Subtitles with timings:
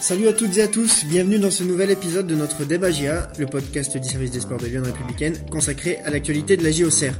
[0.00, 3.28] Salut à toutes et à tous, bienvenue dans ce nouvel épisode de notre débat GIA,
[3.38, 7.12] le podcast du service des sports de Lyon Républicaine consacré à l'actualité de la JOCR.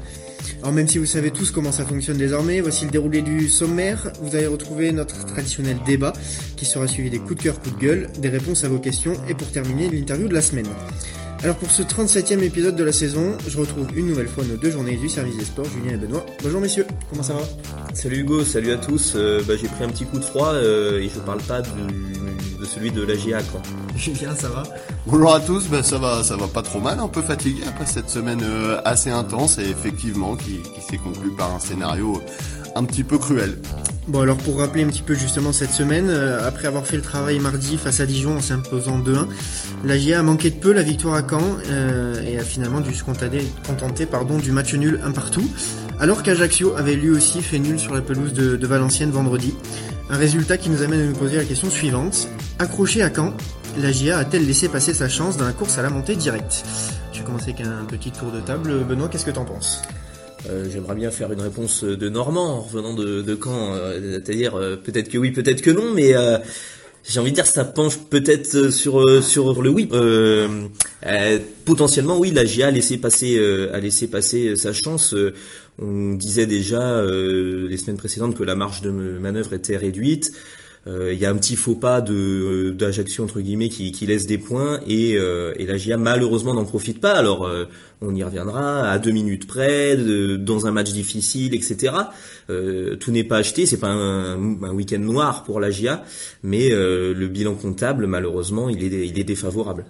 [0.63, 4.11] Alors même si vous savez tous comment ça fonctionne désormais, voici le déroulé du sommaire.
[4.23, 6.15] Vous allez retrouver notre traditionnel débat
[6.57, 9.13] qui sera suivi des coups de cœur, coups de gueule, des réponses à vos questions
[9.29, 10.67] et pour terminer l'interview de la semaine.
[11.43, 14.71] Alors pour ce 37e épisode de la saison, je retrouve une nouvelle fois nos deux
[14.71, 16.25] journées du service des sports, Julien et Benoît.
[16.43, 17.41] Bonjour messieurs, comment ça va?
[17.95, 19.15] Salut Hugo, salut à tous.
[19.17, 21.69] Euh, bah, j'ai pris un petit coup de froid euh, et je parle pas de,
[22.61, 23.63] de celui de la GIA quoi.
[23.97, 24.63] Julien, ça va?
[25.07, 27.87] Bonjour à tous, ben ça va, ça va pas trop mal, un peu fatigué après
[27.87, 32.23] cette semaine euh, assez intense et effectivement qui, qui s'est conclue par un scénario
[32.77, 33.59] un petit peu cruel.
[34.09, 37.03] Bon alors pour rappeler un petit peu justement cette semaine, euh, après avoir fait le
[37.03, 39.27] travail mardi face à Dijon en s'imposant 2-1,
[39.85, 42.95] la GIA a manqué de peu la victoire à Caen euh, et a finalement dû
[42.95, 45.49] se contenter, contenter pardon, du match nul un partout,
[45.99, 49.55] alors qu'Ajaccio avait lui aussi fait nul sur la pelouse de, de Valenciennes vendredi.
[50.11, 52.27] Un résultat qui nous amène à nous poser la question suivante.
[52.59, 53.33] Accroché à Caen,
[53.79, 56.65] la GIA a-t-elle laissé passer sa chance dans la course à la montée directe?
[57.13, 58.83] Je vais commencer avec un petit tour de table.
[58.83, 59.83] Benoît, qu'est-ce que t'en penses?
[60.49, 64.59] Euh, J'aimerais bien faire une réponse de Normand en revenant de, de Caen, euh, c'est-à-dire
[64.59, 66.13] euh, peut-être que oui, peut-être que non, mais
[67.05, 69.89] j'ai envie de dire ça penche peut-être sur euh, sur le oui.
[69.93, 70.67] Euh,
[71.07, 75.15] euh, potentiellement oui, la GIA a laissé passer euh, a laissé passer sa chance.
[75.15, 75.33] Euh,
[75.79, 80.33] on disait déjà euh, les semaines précédentes que la marge de manœuvre était réduite.
[80.87, 84.27] Euh, Il y a un petit faux pas de d'Ajaccio entre guillemets qui, qui laisse
[84.27, 87.13] des points et, euh, et la GIA malheureusement n'en profite pas.
[87.13, 87.67] Alors euh,
[88.01, 91.95] on y reviendra à deux minutes près, de- dans un match difficile, etc.
[92.49, 96.03] Euh, tout n'est pas acheté, c'est pas un, un week-end noir pour la GIA,
[96.43, 99.85] mais euh, le bilan comptable malheureusement il est il est défavorable.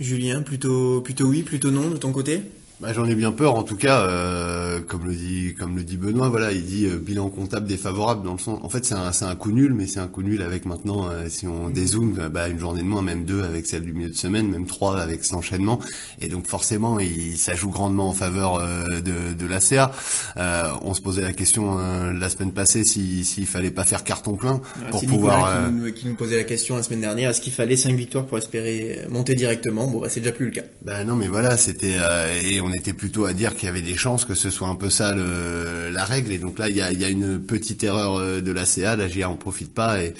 [0.00, 2.40] Julien, plutôt, plutôt oui, plutôt non de ton côté?
[2.78, 5.96] Bah, J'en ai bien peur, en tout cas, euh, comme le dit comme le dit
[5.96, 8.58] Benoît, voilà, il dit euh, bilan comptable défavorable dans le sens.
[8.62, 11.08] En fait, c'est un c'est un coup nul, mais c'est un coup nul avec maintenant,
[11.08, 13.94] euh, si on dézoome, euh, bah, une journée de moins, même deux avec celle du
[13.94, 15.80] milieu de semaine, même trois avec cet enchaînement,
[16.20, 19.90] et donc forcément, il, ça joue grandement en faveur euh, de de la CA.
[20.36, 24.04] Euh, on se posait la question euh, la semaine passée si s'il fallait pas faire
[24.04, 24.60] carton plein
[24.90, 25.46] pour C'est pouvoir.
[25.46, 27.94] Euh, qui, nous, qui nous posait la question la semaine dernière, est-ce qu'il fallait 5
[27.94, 29.86] victoires pour espérer monter directement?
[29.86, 30.62] Bon, bah, c'est déjà plus le cas.
[30.82, 33.82] Ben non, mais voilà, c'était euh, et on était plutôt à dire qu'il y avait
[33.82, 36.32] des chances que ce soit un peu ça la règle.
[36.32, 38.96] Et donc là, il y a, une petite erreur euh, de la CA.
[38.96, 40.14] La GIA en profite pas et,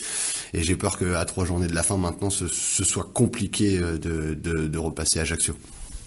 [0.55, 4.67] j'ai peur qu'à trois journées de la fin, maintenant, ce, soit compliqué euh, de, de,
[4.67, 5.55] de repasser Ajaccio.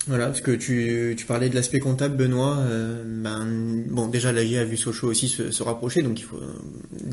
[0.08, 2.58] Voilà, parce que tu, tu parlais de l'aspect comptable, Benoît.
[2.60, 3.46] euh, ben,
[3.90, 6.40] bon, déjà, la GIA a vu Sochaux aussi se, se rapprocher, donc il faut,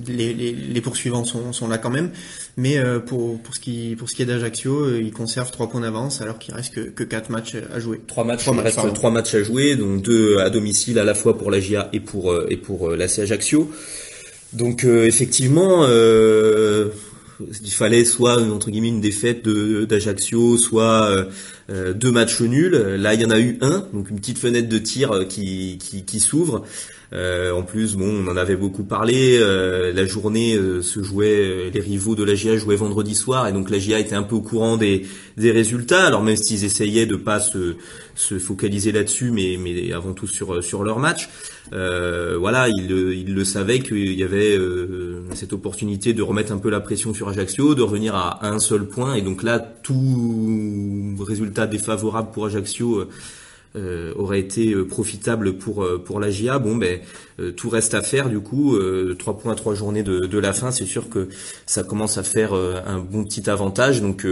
[0.08, 2.10] les, les, les poursuivants sont, sont là quand même.
[2.56, 5.68] Mais euh, pour, pour ce qui, pour ce qui est d'Ajaccio, euh, ils conservent 3
[5.68, 8.00] points d'avance, alors qu'il reste que, que 4 matchs à jouer.
[8.06, 11.04] Trois matchs, Trois il matchs, reste trois matchs à jouer, donc deux à domicile à
[11.04, 13.70] la fois pour la GIA et pour euh, et pour euh, l'AC Ajaccio.
[14.52, 16.88] Donc euh, effectivement, euh,
[17.40, 21.24] il fallait soit entre guillemets une défaite d'Ajaccio, soit euh,
[21.70, 22.76] euh, deux matchs nuls.
[22.76, 25.78] Là, il y en a eu un, donc une petite fenêtre de tir euh, qui
[25.78, 26.64] qui, s'ouvre.
[27.12, 29.38] En plus, bon, on en avait beaucoup parlé.
[29.38, 33.78] la journée se jouait, les rivaux de la GIA jouaient vendredi soir, et donc la
[33.78, 36.04] GIA était un peu au courant des, des résultats.
[36.04, 37.76] Alors même s'ils essayaient de pas se,
[38.16, 41.28] se focaliser là-dessus, mais, mais avant tout sur sur leur match,
[41.72, 46.58] euh, voilà, ils, ils le savaient qu'il y avait euh, cette opportunité de remettre un
[46.58, 51.14] peu la pression sur Ajaccio, de revenir à un seul point, et donc là, tout
[51.20, 53.00] résultat défavorable pour Ajaccio.
[53.00, 53.08] euh,
[53.76, 56.58] euh, aurait été euh, profitable pour euh, pour la GIA.
[56.58, 56.98] Bon, ben
[57.40, 58.74] euh, tout reste à faire du coup.
[58.74, 61.28] Euh, Trois points à trois journées de, de la fin, c'est sûr que
[61.66, 64.00] ça commence à faire un bon petit avantage.
[64.00, 64.24] Donc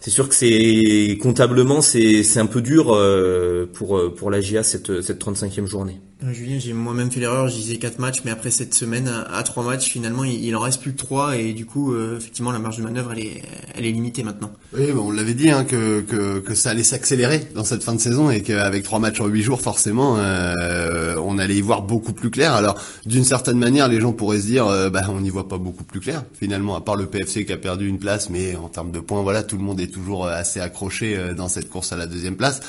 [0.00, 4.62] c'est sûr que c'est comptablement c'est un peu dur euh, pour euh, pour la GIA
[4.62, 6.00] cette cette 35e journée.
[6.32, 9.42] Julien, j'ai moi-même fait l'erreur, je disais 4 matchs, mais après cette semaine, à, à
[9.44, 12.58] 3 matchs, finalement, il, en reste plus que 3, et du coup, euh, effectivement, la
[12.58, 13.42] marge de manœuvre, elle est,
[13.74, 14.50] elle est limitée maintenant.
[14.76, 17.94] Oui, bon, on l'avait dit hein, que, que que ça allait s'accélérer dans cette fin
[17.94, 21.82] de saison et qu'avec trois matchs en huit jours, forcément, euh, on allait y voir
[21.82, 22.52] beaucoup plus clair.
[22.52, 22.76] Alors,
[23.06, 25.84] d'une certaine manière, les gens pourraient se dire, euh, bah, on n'y voit pas beaucoup
[25.84, 26.24] plus clair.
[26.34, 29.22] Finalement, à part le PFC qui a perdu une place, mais en termes de points,
[29.22, 32.06] voilà, tout le monde est toujours euh, assez accroché euh, dans cette course à la
[32.06, 32.60] deuxième place.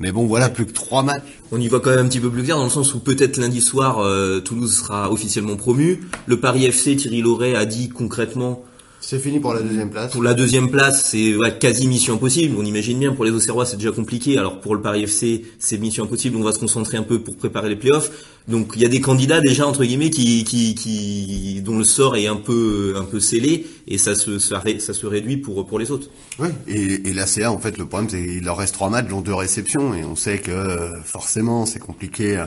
[0.00, 1.22] Mais bon, voilà, plus que trois matchs.
[1.50, 3.36] On y voit quand même un petit peu plus clair dans le sens où peut-être
[3.36, 6.00] lundi soir euh, Toulouse sera officiellement promu.
[6.26, 8.62] Le Paris FC Thierry Loret a dit concrètement
[9.00, 10.12] C'est fini pour la deuxième place.
[10.12, 12.56] Pour la deuxième place, c'est ouais, quasi mission impossible.
[12.58, 14.38] On imagine bien, pour les Auxerrois, c'est déjà compliqué.
[14.38, 16.36] Alors pour le Paris FC, c'est mission impossible.
[16.36, 18.10] On va se concentrer un peu pour préparer les playoffs.
[18.48, 22.16] Donc il y a des candidats déjà entre guillemets qui, qui, qui dont le sort
[22.16, 25.78] est un peu un peu scellé et ça se ça, ça se réduit pour pour
[25.78, 26.08] les autres.
[26.38, 29.08] Oui, et, et la CA en fait le problème c'est qu'il leur reste trois matchs
[29.08, 32.42] dont deux réceptions et on sait que euh, forcément c'est compliqué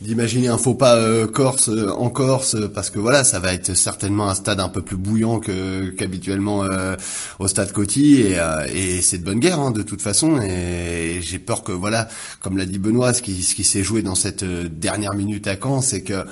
[0.00, 3.74] d'imaginer un faux pas euh, Corse euh, en Corse parce que voilà ça va être
[3.74, 6.96] certainement un stade un peu plus bouillant qu'habituellement euh,
[7.38, 8.38] au stade Coty et,
[8.74, 12.08] et c'est de bonne guerre hein, de toute façon et, j'ai peur que voilà
[12.40, 16.02] comme l'a dit Benoît ce qui s'est joué dans cette dernière minute à Caen c'est
[16.02, 16.24] que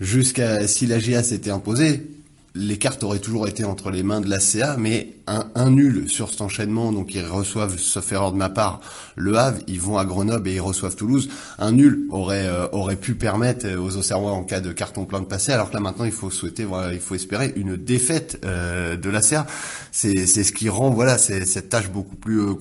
[0.00, 2.06] jusqu'à si la GA s'était imposée
[2.54, 6.28] les cartes auraient toujours été entre les mains de la CA, mais un, nul sur
[6.28, 8.80] cet enchaînement, donc ils reçoivent, sauf erreur de ma part,
[9.16, 11.30] le Havre, ils vont à Grenoble et ils reçoivent Toulouse.
[11.58, 15.26] Un nul aurait euh, aurait pu permettre aux Auxerrois en cas de carton plein de
[15.26, 18.96] passer, alors que là maintenant il faut souhaiter, voilà, il faut espérer une défaite euh,
[18.96, 19.46] de la CA.
[19.90, 22.54] C'est c'est ce qui rend voilà cette tâche beaucoup plus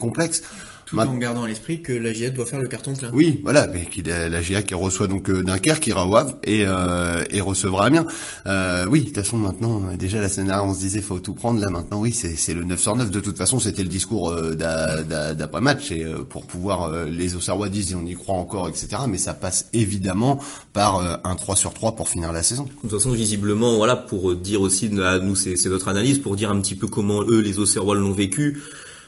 [0.91, 3.09] complexe en gardant à l'esprit que la GIA doit faire le carton plein.
[3.13, 6.37] Oui, voilà, mais qu'il la GIA qui reçoit donc euh, Dunkerque, qui ira au Havre
[6.43, 8.05] et, euh, et recevra Amiens.
[8.45, 11.33] Euh, oui, de toute façon maintenant, déjà la semaine dernière on se disait faut tout
[11.33, 13.89] prendre, là maintenant oui c'est, c'est le 9 sur 9, de toute façon c'était le
[13.89, 18.35] discours euh, d'après match et euh, pour pouvoir, euh, les Auxerrois disent on y croit
[18.35, 18.89] encore, etc.
[19.07, 20.39] Mais ça passe évidemment
[20.73, 22.63] par un 3 sur 3 pour finir la saison.
[22.63, 26.35] De toute façon visiblement, voilà, pour dire aussi, à nous c'est, c'est notre analyse, pour
[26.35, 28.61] dire un petit peu comment eux les Auxerrois l'ont vécu.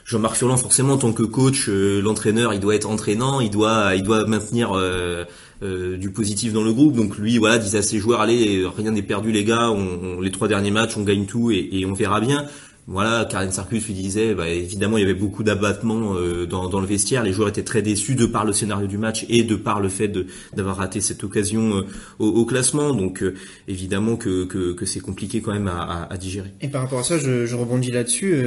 [0.04, 3.94] Jean-Marc Furlan, forcément, en tant que coach, euh, l'entraîneur, il doit être entraînant, il doit,
[3.94, 5.24] il doit maintenir euh,
[5.62, 6.94] euh, du positif dans le groupe.
[6.94, 9.74] Donc lui, voilà, disait à ses joueurs, allez, rien n'est perdu, les gars.
[10.20, 12.44] Les trois derniers matchs, on gagne tout et, et on verra bien
[12.86, 16.80] voilà, Karen Sarkus lui disait, bah, évidemment, il y avait beaucoup d'abattements euh, dans, dans,
[16.80, 17.22] le vestiaire.
[17.22, 19.88] Les joueurs étaient très déçus de par le scénario du match et de par le
[19.88, 20.12] fait
[20.54, 21.82] d'avoir raté cette occasion euh,
[22.18, 22.92] au, au, classement.
[22.92, 23.34] Donc, euh,
[23.68, 26.52] évidemment que, que, que c'est compliqué quand même à, à, digérer.
[26.60, 28.44] Et par rapport à ça, je, je rebondis là-dessus.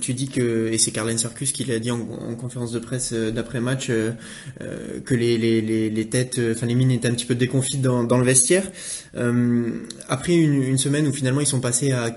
[0.00, 3.12] tu dis que, et c'est Karen Sarkus qui l'a dit en, en, conférence de presse
[3.12, 7.82] d'après-match, que les, les, les, les, têtes, enfin les mines étaient un petit peu déconfites
[7.82, 8.70] dans, dans le vestiaire.
[10.08, 12.16] après une, une semaine où finalement ils sont passés à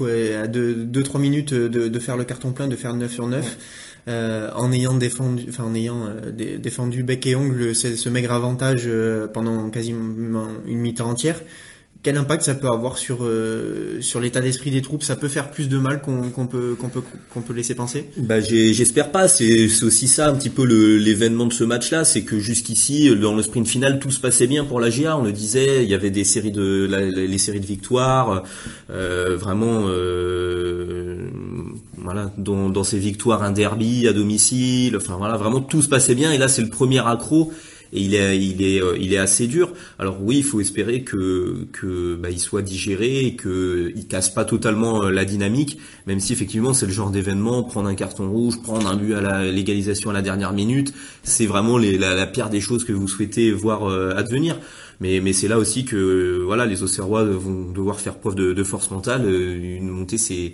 [0.00, 3.58] à 2-3 minutes de, de, faire le carton plein, de faire 9 sur 9,
[4.08, 8.32] euh, en ayant défendu, enfin en ayant euh, défendu bec et ongle ce, ce maigre
[8.32, 11.40] avantage euh, pendant quasiment une mi-temps entière
[12.02, 15.04] quel impact ça peut avoir sur euh, sur l'état d'esprit des troupes?
[15.04, 17.02] Ça peut faire plus de mal qu'on peut qu'on peut
[17.32, 18.10] qu'on peut laisser penser?
[18.16, 19.28] Bah j'espère pas.
[19.28, 23.42] C'est aussi ça un petit peu l'événement de ce match-là, c'est que jusqu'ici dans le
[23.42, 25.16] sprint final tout se passait bien pour la GA.
[25.16, 28.42] On le disait, il y avait des séries de les séries de victoires,
[28.90, 31.28] euh, vraiment euh,
[31.98, 34.96] voilà dans, dans ces victoires un derby à domicile.
[34.96, 37.52] Enfin voilà vraiment tout se passait bien et là c'est le premier accro
[37.92, 39.72] et il est il est euh, il est assez dur.
[39.98, 44.30] Alors oui, il faut espérer que que bah, il soit digéré et que il casse
[44.30, 48.30] pas totalement euh, la dynamique, même si effectivement c'est le genre d'événement prendre un carton
[48.30, 52.26] rouge, prendre un but à la légalisation à la dernière minute, c'est vraiment la, la,
[52.26, 54.58] pire des choses que vous souhaitez voir euh, advenir.
[55.00, 58.62] Mais, mais c'est là aussi que voilà les Auxerrois vont devoir faire preuve de, de
[58.62, 59.28] force mentale.
[59.28, 60.52] Une montée, c'est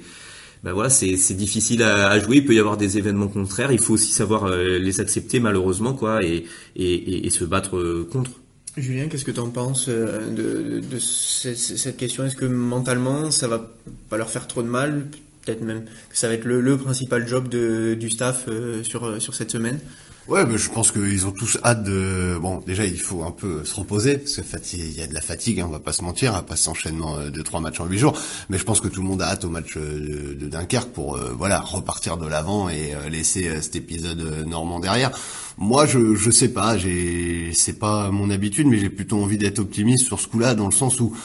[0.64, 2.38] ben voilà, c'est difficile à, jouer.
[2.38, 3.72] Il peut y avoir des événements contraires.
[3.72, 6.44] Il faut aussi savoir euh, les accepter malheureusement, quoi, et,
[6.76, 8.32] et, se battre euh, contre.
[8.76, 12.25] Julien, qu'est-ce que tu en penses euh, de, de, cette question?
[12.25, 13.70] Est-ce que mentalement, ça va
[14.08, 15.06] pas leur faire trop de mal?
[15.48, 18.46] Peut-être même que ça va être le, principal job du staff
[18.82, 19.80] sur, sur cette semaine
[20.28, 22.36] Ouais, mais je pense qu'ils ont tous hâte de.
[22.38, 25.22] Bon, déjà, il faut un peu se reposer parce que il y a de la
[25.22, 27.86] fatigue, hein, on va pas se mentir, à pas s'enchaînement euh, de trois matchs en
[27.86, 28.12] huit jours.
[28.50, 31.16] Mais je pense que tout le monde a hâte au match euh, de, Dunkerque pour
[31.16, 35.12] euh, voilà repartir de l'avant et laisser cet épisode normand derrière.
[35.56, 39.60] Moi, je je sais pas, j'ai c'est pas mon habitude, mais j'ai plutôt envie d'être
[39.60, 41.16] optimiste sur ce coup-là, dans le sens où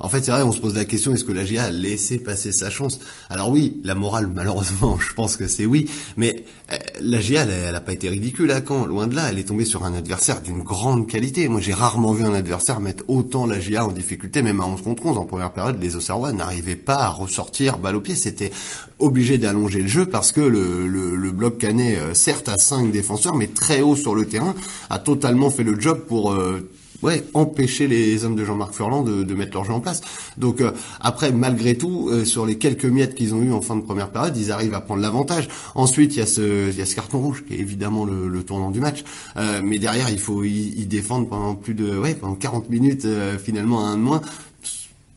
[0.00, 2.18] en fait, c'est vrai, on se pose la question est-ce que la GIA a laissé
[2.18, 2.98] passer sa chance?
[3.28, 7.74] Alors oui, la morale, malheureusement, je pense que c'est oui, mais euh, la GIA, elle,
[7.74, 10.40] a pas été ridicule à quand Loin de là, elle est tombée sur un adversaire
[10.40, 11.48] d'une grande qualité.
[11.48, 14.82] Moi, j'ai rarement vu un adversaire mettre autant la GIA en difficulté, même à 11
[14.82, 15.80] contre 11 en première période.
[15.80, 18.14] Les Auxerrois n'arrivaient pas à ressortir balle au pied.
[18.14, 18.50] C'était
[18.98, 23.34] obligé d'allonger le jeu parce que le, le, bloc canet, euh, certes à 5 défenseurs,
[23.34, 24.54] mais très haut sur le terrain,
[24.88, 26.68] a totalement fait le job pour euh,
[27.02, 30.00] ouais, empêcher les hommes de Jean-Marc Furlan de, de, mettre leur jeu en place.
[30.36, 33.76] Donc euh, après, malgré tout, euh, sur les quelques miettes qu'ils ont eu en fin
[33.76, 35.48] de première période, ils arrivent à prendre l'avantage.
[35.74, 38.42] Ensuite, il y a ce, y a ce carton rouge qui est évidemment le, le
[38.42, 39.04] tournant du match.
[39.36, 43.06] Euh, mais derrière, il faut y, défendre pendant plus de, ouais, pendant 40 minutes
[43.42, 44.22] finalement à un de moins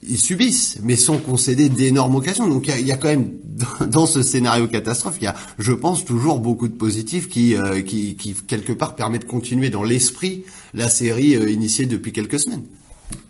[0.10, 2.48] ils subissent, mais sans concéder d'énormes occasions.
[2.48, 3.31] Donc il y, a, quand même
[3.88, 7.55] dans ce scénario catastrophe, il y a, je pense, toujours beaucoup de positifs qui,
[7.86, 10.43] qui, qui quelque part permettent de continuer dans l'esprit
[10.74, 12.63] la série euh, initiée depuis quelques semaines.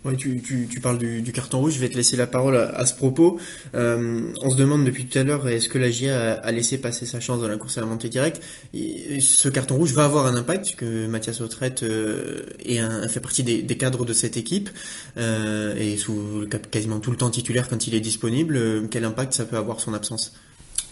[0.04, 2.56] Ouais, tu, tu, tu parles du, du, carton rouge, je vais te laisser la parole
[2.56, 3.38] à, ce propos.
[3.74, 7.06] Euh, on se demande depuis tout à l'heure, est-ce que la GIA a, laissé passer
[7.06, 8.42] sa chance dans la course à la montée directe?
[8.74, 13.42] Ce carton rouge va avoir un impact, puisque Mathias Autrette euh, est un, fait partie
[13.42, 14.68] des, des, cadres de cette équipe,
[15.16, 18.56] euh, et sous quasiment tout le temps titulaire quand il est disponible.
[18.56, 20.34] Euh, quel impact ça peut avoir son absence?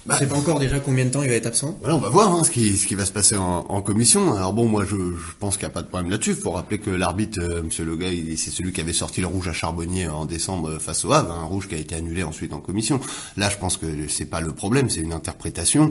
[0.06, 1.76] Bah, c'est pas encore déjà combien de temps il va être absent?
[1.80, 4.35] Voilà, on va voir hein, ce qui ce qui va se passer en, en commission.
[4.35, 6.35] Alors bon, moi je, je pense qu'il n'y a pas de problème là-dessus.
[6.35, 7.97] Faut rappeler que l'arbitre, euh, Monsieur Le
[8.37, 11.32] c'est celui qui avait sorti le rouge à Charbonnier en décembre euh, face au Havre,
[11.32, 13.00] un rouge qui a été annulé ensuite en commission.
[13.37, 15.90] Là, je pense que c'est pas le problème, c'est une interprétation.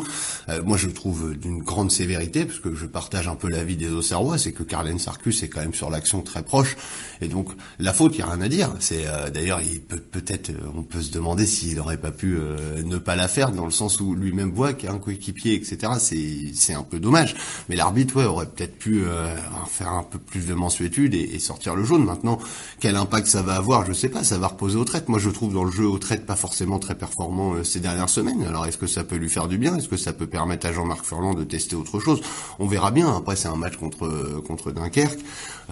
[0.50, 3.90] Euh, moi, je trouve d'une grande sévérité parce que je partage un peu l'avis des
[3.90, 6.76] Auxerrois, c'est que Carlen Sarcus est quand même sur l'action très proche,
[7.22, 7.50] et donc
[7.80, 8.74] la faute, il y a rien à dire.
[8.80, 12.38] C'est d'ailleurs, il peut peut-être, on peut se demander s'il aurait pas pu
[12.84, 15.94] ne pas la faire dans le sens lui-même voit qu'il y a un coéquipier, etc.
[16.00, 17.36] C'est c'est un peu dommage.
[17.70, 19.36] Mais l'arbitre, ouais, aurait peut-être pu euh,
[19.70, 22.06] faire un peu plus de mensuétude et, sortir le jaune.
[22.06, 22.38] Maintenant,
[22.80, 24.24] quel impact ça va avoir, je sais pas.
[24.24, 25.10] Ça va reposer aux traites.
[25.10, 28.10] Moi, je trouve dans le jeu aux traites pas forcément très performant euh, ces dernières
[28.10, 28.44] semaines.
[28.44, 29.76] Alors, est-ce que ça peut lui faire du bien?
[29.78, 32.22] Est-ce que ça peut permettre à Jean-Marc Furlan de tester autre chose?
[32.60, 33.16] On verra bien.
[33.16, 35.20] Après, c'est un match contre contre Dunkerque.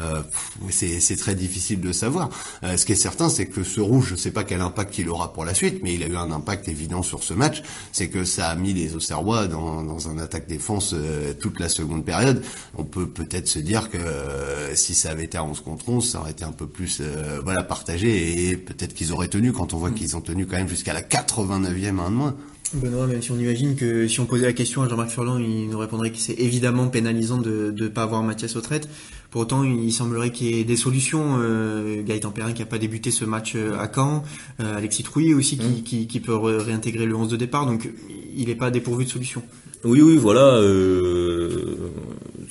[0.01, 0.21] Euh,
[0.69, 2.29] c'est très difficile de savoir.
[2.63, 5.09] Euh, ce qui est certain, c'est que ce rouge, je sais pas quel impact il
[5.09, 7.61] aura pour la suite, mais il a eu un impact évident sur ce match.
[7.91, 12.05] C'est que ça a mis les Auxerrois dans, dans un attaque-défense euh, toute la seconde
[12.05, 12.43] période.
[12.77, 16.09] On peut peut-être se dire que euh, si ça avait été à 11 contre 11,
[16.09, 17.01] ça aurait été un peu plus
[17.43, 20.69] voilà partagé et peut-être qu'ils auraient tenu quand on voit qu'ils ont tenu quand même
[20.69, 22.35] jusqu'à la 89e un de moins.
[22.73, 25.69] Benoît, même si on imagine que si on posait la question à Jean-Marc Furlan, il
[25.69, 28.87] nous répondrait que c'est évidemment pénalisant de ne pas avoir Mathias Autrette.
[29.31, 31.37] Pour autant, il semblerait qu'il y ait des solutions.
[31.39, 34.23] Euh, Gaëtan Perrin qui n'a pas débuté ce match euh, à Caen,
[34.59, 35.83] euh, Alexis Trouillet aussi qui, mmh.
[35.83, 37.89] qui, qui, peut réintégrer le 11 de départ, donc
[38.35, 39.43] il n'est pas dépourvu de solutions.
[39.85, 40.55] Oui, oui, voilà.
[40.57, 41.75] Euh,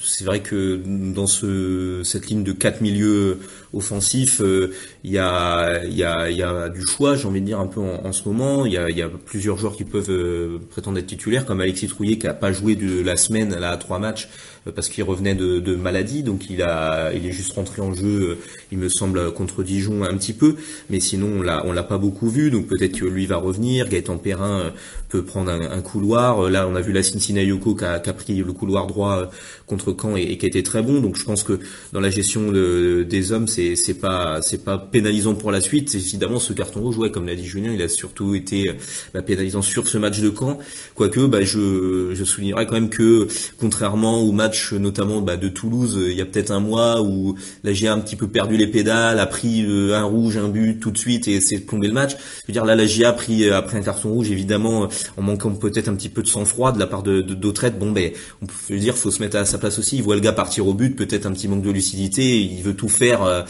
[0.01, 0.81] c'est vrai que
[1.15, 3.39] dans ce, cette ligne de quatre milieux
[3.73, 4.73] offensifs, euh,
[5.05, 7.81] il y, a, y, a, y a du choix, j'ai envie de dire, un peu
[7.81, 8.67] en, ce moment.
[8.67, 11.89] Il y a, y a plusieurs joueurs qui peuvent euh, prétendre être titulaires, comme Alexis
[11.89, 14.29] Trouillet qui a pas joué de la semaine là, à trois matchs
[14.75, 18.39] parce qu'il revenait de, de, maladie, donc il a, il est juste rentré en jeu,
[18.73, 20.57] il me semble contre Dijon un petit peu,
[20.91, 23.89] mais sinon on l'a, on l'a pas beaucoup vu, donc peut-être que lui va revenir.
[23.89, 24.73] Gaëtan Perrin
[25.09, 26.51] peut prendre un, couloir.
[26.51, 29.31] Là, on a vu la Cincinnati qui a, qui a pris le couloir droit
[29.67, 31.01] contre Caen et, qui était très bon.
[31.01, 31.61] Donc je pense que
[31.93, 35.95] dans la gestion des hommes, c'est c'est pas c'est pas pénalisant pour la suite.
[35.95, 38.73] Évidemment, ce carton rouge, ouais, comme l'a dit Julien, il a surtout été
[39.15, 40.59] bah, pénalisant sur ce match de Caen.
[40.95, 43.27] Quoique, bah, je je soulignerai quand même que
[43.59, 47.73] contrairement au match notamment bah, de Toulouse, il y a peut-être un mois où la
[47.73, 50.79] GIA a un petit peu perdu les pédales, a pris euh, un rouge, un but
[50.79, 52.13] tout de suite et s'est plombé le match.
[52.13, 55.51] Je veux dire là, la GIA a pris après un carton rouge, évidemment, en manquant
[55.51, 58.79] peut-être un petit peu de sang-froid de la part de d'autres Bon, ben, on peut
[58.79, 59.97] dire, faut se mettre à sa place aussi.
[59.97, 62.41] Il voit le gars partir au but, peut-être un petit manque de lucidité.
[62.41, 63.43] Il veut tout faire euh, euh,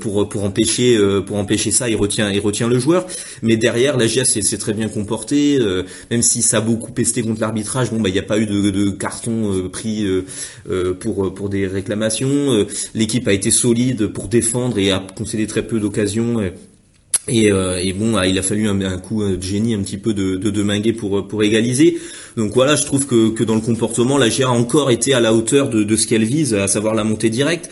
[0.00, 1.88] pour pour empêcher euh, pour empêcher ça.
[1.88, 3.06] Il retient il retient le joueur.
[3.42, 5.58] Mais derrière, la GIA s'est très bien comporté,
[6.10, 7.90] même si ça a beaucoup pesté contre l'arbitrage.
[7.90, 10.06] Bon, bah il n'y a pas eu de, de carton pris
[11.00, 12.66] pour pour des réclamations.
[12.94, 16.40] L'équipe a été solide pour défendre et a concédé très peu d'occasions.
[17.30, 20.36] Et, et, bon, ah, il a fallu un, coup de génie un petit peu de,
[20.36, 21.98] de, de pour, pour égaliser.
[22.36, 25.20] Donc voilà, je trouve que, que dans le comportement, la GIA a encore été à
[25.20, 27.68] la hauteur de, de ce qu'elle vise, à savoir la montée directe.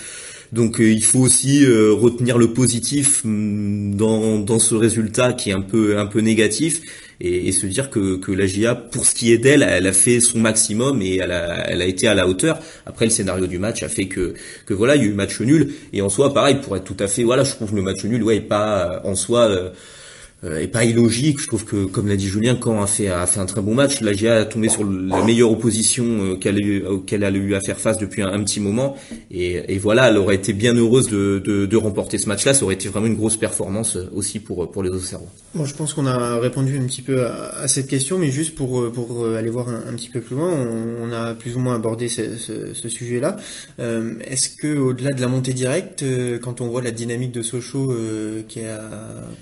[0.53, 5.51] Donc euh, il faut aussi euh, retenir le positif mm, dans, dans ce résultat qui
[5.51, 6.81] est un peu un peu négatif
[7.21, 9.93] et, et se dire que, que la GIA, pour ce qui est d'elle, elle a
[9.93, 12.61] fait son maximum et elle a, elle a été à la hauteur.
[12.85, 14.35] Après le scénario du match a fait que
[14.67, 16.97] que voilà, il y a eu match nul et en soi pareil pour être tout
[16.99, 19.73] à fait voilà, je trouve le match nul ouais pas en soi
[20.45, 21.41] euh, euh, pas illogique.
[21.41, 23.75] Je trouve que, comme l'a dit Julien, quand a fait, a fait un très bon
[23.75, 24.01] match.
[24.01, 27.39] La GIA a tombé sur la meilleure opposition euh, qu'elle a eu, auquel elle a
[27.39, 28.97] eu à faire face depuis un, petit moment.
[29.31, 32.55] Et, et, voilà, elle aurait été bien heureuse de, de, de remporter ce match-là.
[32.55, 35.29] Ça aurait été vraiment une grosse performance euh, aussi pour, pour les Auxerrois.
[35.55, 38.55] Bon, je pense qu'on a répondu un petit peu à, à, cette question, mais juste
[38.55, 41.77] pour, pour aller voir un, petit peu plus loin, on, on, a plus ou moins
[41.77, 43.37] abordé ce, ce, sujet-là.
[43.81, 46.05] Euh, Est-ce que au-delà de la montée directe,
[46.43, 48.81] quand on voit la dynamique de Sochaux euh, qui a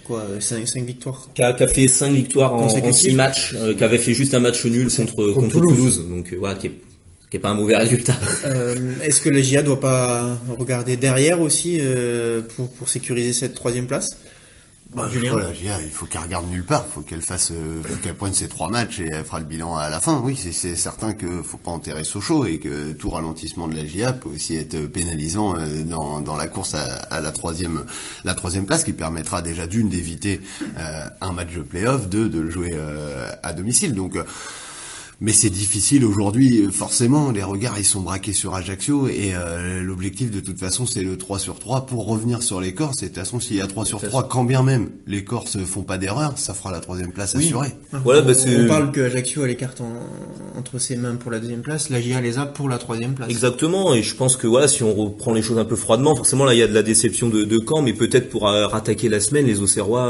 [0.05, 1.29] quoi 5, 5 victoires.
[1.35, 4.15] Qui a, qui a, fait 5 victoires en, en 6 matchs, euh, qui avait fait
[4.15, 6.05] juste un match nul contre, contre, Toulouse.
[6.09, 6.73] Donc euh, voilà, qui est,
[7.31, 8.15] qui est pas un mauvais résultat.
[8.47, 13.55] Euh, Est-ce que la GIA doit pas regarder derrière aussi euh, pour, pour sécuriser cette
[13.55, 14.19] troisième place?
[14.95, 15.51] Bah, voilà,
[15.83, 19.01] il faut qu'elle regarde nulle part, faut qu'elle fasse, euh, qu'elle pointe ses trois matchs
[19.01, 20.21] et elle fera le bilan à la fin.
[20.23, 24.13] Oui, c'est certain que faut pas enterrer Sochaux et que tout ralentissement de la GIA
[24.13, 27.85] peut aussi être pénalisant euh, dans, dans la course à, à, la troisième,
[28.25, 30.41] la troisième place, qui permettra déjà d'une d'éviter
[30.79, 32.79] euh, un match de playoff, deux de le jouer
[33.43, 33.95] à domicile.
[33.95, 34.17] Donc
[35.21, 40.31] Mais c'est difficile aujourd'hui, forcément, les regards ils sont braqués sur Ajaccio et euh, l'objectif
[40.31, 43.03] de toute façon c'est le 3 sur 3 pour revenir sur les Corses.
[43.03, 45.59] Et de toute façon s'il y a 3 sur 3, quand bien même les Corses
[45.65, 47.69] font pas d'erreur, ça fera la troisième place assurée.
[48.05, 49.83] Voilà, bah, on, parle que Ajaccio a les cartes
[50.59, 53.31] entre ses mains pour la deuxième place, la GIA les a pour la troisième place.
[53.31, 56.45] Exactement, et je pense que voilà, si on reprend les choses un peu froidement, forcément
[56.45, 59.09] là il y a de la déception de, de Caen, mais peut-être pour euh, rattaquer
[59.09, 60.07] la semaine, les Auxerrois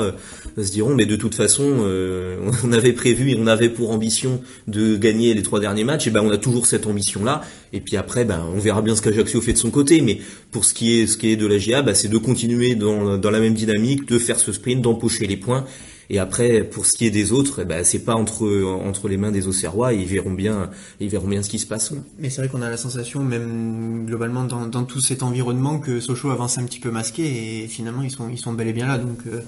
[0.57, 1.65] euh, se diront, mais de toute façon,
[2.65, 6.11] on avait prévu et on avait pour ambition de gagner les trois derniers matchs, et
[6.11, 7.43] ben on a toujours cette ambition là.
[7.73, 10.01] Et puis après, ben on verra bien ce qu'Ajaccio fait de son côté.
[10.01, 10.19] Mais
[10.51, 13.19] pour ce qui est ce qui est de la GA, ben, c'est de continuer dans,
[13.19, 15.65] dans la même dynamique, de faire ce sprint, d'empocher les points.
[16.11, 19.17] Et après, pour ce qui est des autres, eh ben, c'est pas entre entre les
[19.17, 19.93] mains des Auxerrois.
[19.93, 20.71] Ils verront bien,
[21.01, 21.93] ils verront bien ce qui se passe.
[22.19, 26.01] Mais c'est vrai qu'on a la sensation, même globalement dans, dans tout cet environnement, que
[26.01, 28.87] Sochaux avance un petit peu masqué et finalement ils sont ils sont bel et bien
[28.87, 28.99] là.
[28.99, 29.41] Donc euh,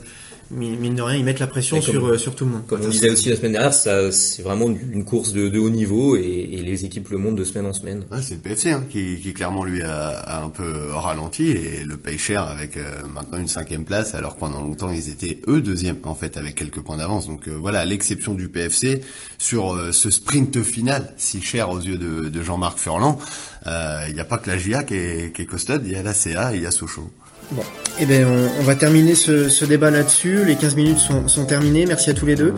[0.51, 2.67] mine de rien, ils mettent la pression sur, euh, sur tout le monde.
[2.67, 5.71] Comme on disait aussi la semaine dernière, ça, c'est vraiment une course de, de haut
[5.71, 6.21] niveau et,
[6.53, 8.05] et, les équipes le montrent de semaine en semaine.
[8.11, 11.85] Ouais, c'est le PFC hein, qui, qui, clairement lui a, a, un peu ralenti et
[11.85, 15.41] le paye cher avec euh, maintenant une cinquième place alors que pendant longtemps ils étaient
[15.49, 17.27] eux deuxième en fait avec quelques points d'avance.
[17.27, 19.03] Donc euh, voilà l'exception du PFC
[19.39, 23.19] sur ce sprint final si cher aux yeux de, de Jean-Marc Furlan.
[23.67, 26.03] Il n'y a pas que la GIA qui est, qui est costade, il y a
[26.03, 27.11] la CA et il y a Sochaux.
[27.53, 27.63] Bon,
[28.01, 28.27] eh ben
[28.61, 30.45] on, va terminer ce, débat là-dessus.
[30.45, 31.87] Les 15 minutes sont, terminées.
[31.87, 32.55] Merci à tous les deux.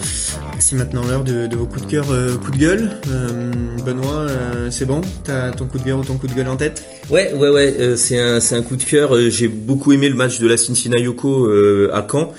[0.59, 2.91] C'est maintenant l'heure de, vos coups de cœur, euh, coups de gueule.
[3.11, 3.53] Euh,
[3.85, 5.03] Benoît, euh, c'est bon?
[5.25, 6.85] T'as ton coup de cœur ou ton coup de gueule en tête?
[7.11, 7.75] Ouais, ouais, ouais.
[7.79, 9.13] Euh, c'est un, un coup de cœur.
[9.31, 11.49] J'ai beaucoup aimé le match de la Cincinnati Yoko
[11.93, 12.33] à Caen.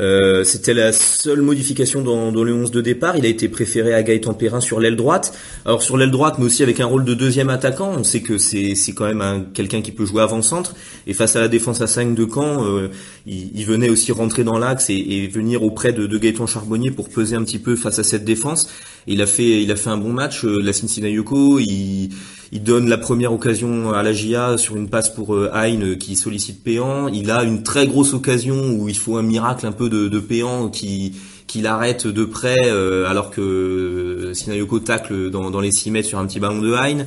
[0.00, 3.16] Euh, c'était la seule modification dans, dans, le 11 de départ.
[3.16, 5.36] Il a été préféré à Gaëtan Perrin sur l'aile droite.
[5.64, 7.92] Alors sur l'aile droite, mais aussi avec un rôle de deuxième attaquant.
[7.96, 10.74] On sait que c'est, quand même quelqu'un qui peut jouer avant-centre.
[11.06, 12.88] Et face à la défense à 5 de Caen, euh,
[13.26, 16.90] il, il, venait aussi rentrer dans l'axe et, et, venir auprès de, de Gaëtan Charbonnier
[16.90, 18.70] pour peser un petit peu face à cette défense.
[19.06, 20.44] il a fait, il a fait un bon match.
[20.44, 22.10] Euh, la Cincinnati Yoko, il
[22.52, 26.62] il donne la première occasion à la GIA sur une passe pour Hein qui sollicite
[26.62, 27.08] Péan.
[27.08, 30.20] Il a une très grosse occasion où il faut un miracle un peu de, de
[30.20, 31.14] Péan qui
[31.46, 36.26] qui l'arrête de près euh, alors que Sinayoko tacle dans, les 6 mètres sur un
[36.26, 37.06] petit ballon de Hein.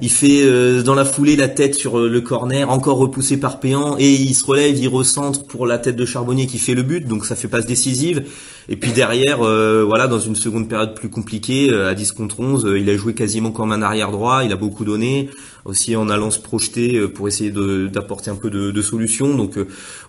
[0.00, 4.12] Il fait dans la foulée la tête sur le corner, encore repoussé par Péan, et
[4.12, 7.24] il se relève, il recentre pour la tête de Charbonnier qui fait le but, donc
[7.24, 8.24] ça fait passe décisive.
[8.70, 12.40] Et puis derrière, euh, voilà, dans une seconde période plus compliquée, euh, à 10 contre
[12.40, 15.30] 11, euh, il a joué quasiment comme un arrière droit, il a beaucoup donné,
[15.64, 19.34] aussi en allant se projeter pour essayer d'apporter un peu de, de solutions.
[19.34, 19.58] Donc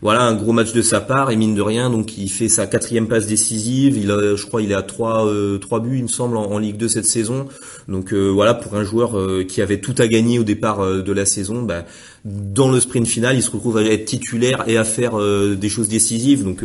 [0.01, 2.67] voilà, un gros match de sa part, et mine de rien, donc il fait sa
[2.67, 5.29] quatrième passe décisive, il a, je crois il est à 3,
[5.61, 7.47] trois buts, il me semble, en, Ligue 2 cette saison.
[7.87, 11.63] Donc voilà, pour un joueur qui avait tout à gagner au départ de la saison,
[11.63, 11.85] bah,
[12.25, 15.89] dans le sprint final, il se retrouve à être titulaire et à faire des choses
[15.89, 16.43] décisives.
[16.43, 16.63] Donc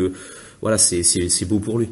[0.60, 1.88] voilà, c'est beau pour lui.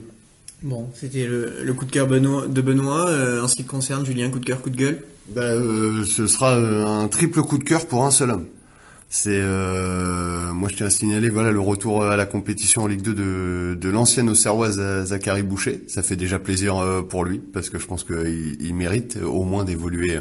[0.63, 3.09] Bon, c'était le, coup de cœur de Benoît.
[3.09, 5.03] Euh, en ce qui te concerne, Julien, coup de cœur, coup de gueule?
[5.29, 8.47] Bah, euh, Ce sera euh, un triple coup de cœur pour un seul homme.
[9.15, 13.03] C'est euh, moi je tiens à signaler voilà le retour à la compétition en Ligue
[13.03, 15.85] 2 de, de l'ancienne Auxerroise Zachary Boucher.
[15.87, 19.65] Ça fait déjà plaisir pour lui parce que je pense qu'il il mérite au moins
[19.65, 20.19] d'évoluer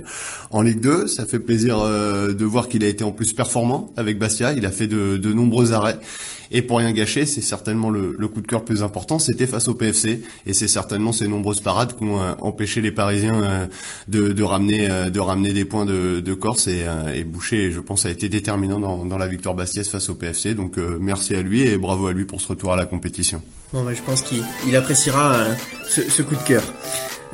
[0.49, 1.07] en Ligue 2.
[1.07, 4.51] Ça fait plaisir de voir qu'il a été en plus performant avec Bastia.
[4.51, 5.97] Il a fait de, de nombreux arrêts
[6.51, 9.67] et pour rien gâcher, c'est certainement le, le, coup de cœur plus important, c'était face
[9.67, 10.21] au PFC.
[10.45, 13.67] Et c'est certainement ces nombreuses parades qui ont euh, empêché les Parisiens euh,
[14.09, 16.67] de, de, ramener, euh, de ramener des points de, de Corse.
[16.67, 16.85] Et,
[17.15, 20.53] et, Boucher, je pense, a été déterminant dans, dans la victoire bastiaise face au PFC.
[20.53, 23.41] Donc merci à lui et bravo à lui pour ce retour à la compétition.
[23.71, 25.45] Bon, bah, je pense qu'il appréciera
[25.87, 26.63] ce, ce coup de cœur.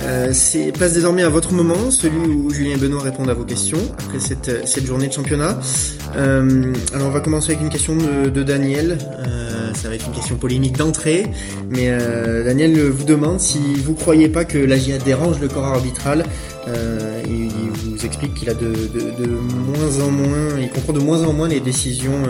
[0.04, 3.44] Euh, c'est passe désormais à votre moment, celui où Julien et Benoît répondent à vos
[3.44, 5.60] questions après cette, cette journée de championnat.
[6.16, 8.98] Euh, alors on va commencer avec une question de, Daniel.
[9.20, 11.28] Euh, ça va être une question polémique d'entrée,
[11.70, 15.66] mais euh, Daniel vous demande si vous croyez pas que la GIA dérange le corps
[15.66, 16.26] arbitral.
[16.68, 21.24] Euh, il, vous explique qu'il a de, de, moins en moins, il comprend de moins
[21.24, 22.24] en moins les décisions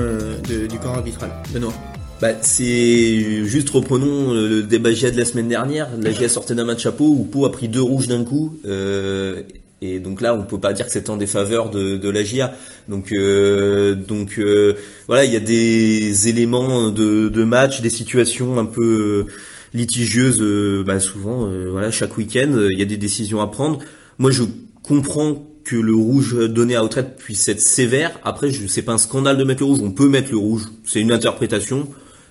[0.47, 1.31] du corps arbitral.
[1.53, 1.73] Benoît.
[2.19, 5.87] Bah, c'est juste reprenons le débat GIA de la semaine dernière.
[6.01, 8.57] La GIA sortait d'un match à Pau où Pau a pris deux rouges d'un coup.
[8.65, 9.43] Euh,
[9.83, 12.55] et donc là, on peut pas dire que c'est en défaveur de, de la GIA.
[12.89, 14.73] Donc, euh, donc euh,
[15.05, 19.27] voilà, il y a des éléments de, de match, des situations un peu
[19.75, 20.41] litigieuses.
[20.41, 23.77] Euh, bah, souvent, euh, voilà, chaque week-end, il y a des décisions à prendre.
[24.17, 24.41] Moi, je
[24.81, 28.19] comprends que le rouge donné à retraite puisse être sévère.
[28.23, 29.79] Après, je sais pas un scandale de mettre le rouge.
[29.83, 30.63] On peut mettre le rouge.
[30.83, 31.87] C'est une interprétation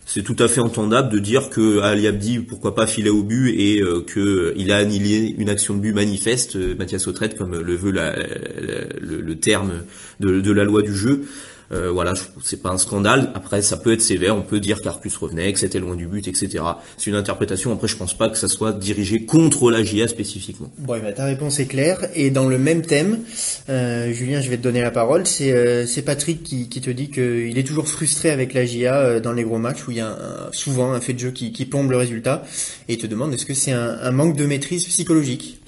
[0.08, 3.50] c'est tout à fait entendable de dire que Ali Abdi, pourquoi pas filer au but
[3.50, 7.58] et euh, que il a annihilé une action de but manifeste, euh, Mathias Autrette, comme
[7.58, 9.82] le veut le, terme
[10.20, 11.24] de, la loi du jeu.
[11.72, 13.30] Euh, voilà, c'est pas un scandale.
[13.34, 14.36] Après, ça peut être sévère.
[14.36, 16.62] On peut dire qu'Arcus revenait, que c'était loin du but, etc.
[16.96, 17.72] C'est une interprétation.
[17.72, 20.70] Après, je pense pas que ça soit dirigé contre la GIA spécifiquement.
[20.78, 21.98] Bon, eh ben, ta réponse est claire.
[22.14, 23.20] Et dans le même thème,
[23.68, 25.26] euh, Julien, je vais te donner la parole.
[25.26, 29.20] C'est euh, Patrick qui, qui, te dit qu'il est toujours frustré avec la GIA euh,
[29.20, 30.16] dans les gros matchs où il y a
[30.52, 32.44] souvent un fait de jeu qui, qui plombe le résultat.
[32.88, 35.60] Et il te demande est-ce que c'est un, un manque de maîtrise psychologique?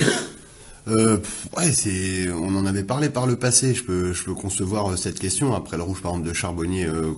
[0.90, 1.18] Euh,
[1.56, 3.74] ouais, c'est, on en avait parlé par le passé.
[3.74, 6.86] Je peux, je peux concevoir euh, cette question après le rouge par exemple de Charbonnier
[6.86, 7.12] euh,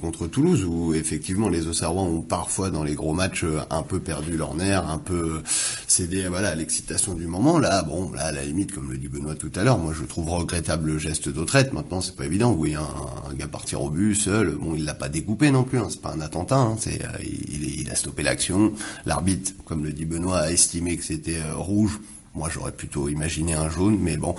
[0.00, 4.00] contre Toulouse, où effectivement les Auxerrois ont parfois dans les gros matchs euh, un peu
[4.00, 5.42] perdu leur nerf, un peu
[5.86, 7.58] cédé, voilà, à l'excitation du moment.
[7.58, 10.04] Là, bon, là, à la limite, comme le dit Benoît tout à l'heure, moi je
[10.04, 11.72] trouve regrettable le geste d'Autrette.
[11.72, 12.52] Maintenant, c'est pas évident.
[12.52, 15.78] Oui, un, un, gars partir au but seul, bon, il l'a pas découpé non plus.
[15.78, 16.58] Hein, c'est pas un attentat.
[16.58, 18.72] Hein, c'est, il, il, a stoppé l'action.
[19.06, 22.00] L'arbitre, comme le dit Benoît, a estimé que c'était rouge
[22.34, 24.34] moi, j'aurais plutôt imaginé un jaune, mais bon.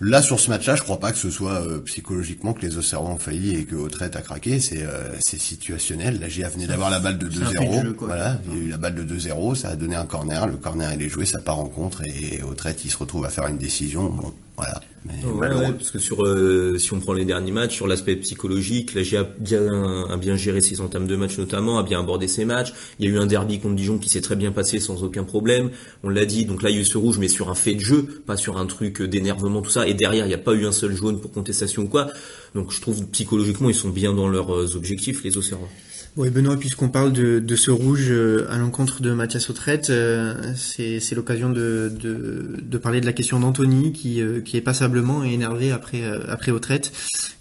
[0.00, 3.10] Là, sur ce match-là, je crois pas que ce soit euh, psychologiquement que les Auxerrois
[3.10, 4.58] ont failli et que Autrette a craqué.
[4.58, 6.18] C'est euh, c'est situationnel.
[6.20, 7.94] La GIA venait d'avoir la balle de 2-0.
[8.00, 9.54] Voilà, il y a eu la balle de 2-0.
[9.54, 10.46] Ça a donné un corner.
[10.46, 11.26] Le corner, il est joué.
[11.26, 14.10] Ça part en contre et Autrette, il se retrouve à faire une décision.
[14.10, 14.80] Bon, voilà.
[15.06, 19.02] Ouais, parce que sur, euh, si on prend les derniers matchs, sur l'aspect psychologique, la
[19.02, 22.46] GIA a bien, a bien géré ses entames de match notamment, a bien abordé ses
[22.46, 22.72] matchs.
[22.98, 25.24] Il y a eu un derby contre Dijon qui s'est très bien passé sans aucun
[25.24, 25.70] problème.
[26.04, 27.74] On l'a dit, donc là il y a eu ce rouge, mais sur un fait
[27.74, 29.86] de jeu, pas sur un truc d'énervement, tout ça.
[29.86, 32.08] Et derrière, il n'y a pas eu un seul jaune pour contestation ou quoi.
[32.54, 35.68] Donc je trouve psychologiquement, ils sont bien dans leurs euh, objectifs, les Océans.
[36.16, 40.32] Oui, Benoît, puisqu'on parle de, de, ce rouge euh, à l'encontre de Mathias Autrette, euh,
[40.54, 45.24] c'est l'occasion de, de, de, parler de la question d'Anthony, qui, euh, qui est passablement
[45.24, 46.92] énervé après, après Autrette.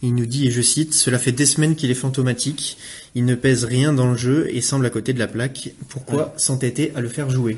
[0.02, 2.80] Il nous dit, et je cite, Cela fait des semaines qu'il est fantomatique,
[3.14, 5.70] il ne pèse rien dans le jeu et semble à côté de la plaque.
[5.90, 7.58] Pourquoi s'entêter à le faire jouer?